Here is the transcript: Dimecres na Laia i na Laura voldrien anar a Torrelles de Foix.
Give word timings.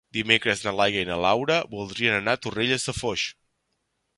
Dimecres 0.17 0.63
na 0.67 0.71
Laia 0.77 1.03
i 1.05 1.09
na 1.09 1.17
Laura 1.25 1.57
voldrien 1.75 2.17
anar 2.21 2.35
a 2.39 2.43
Torrelles 2.47 2.89
de 2.91 2.97
Foix. 3.03 3.27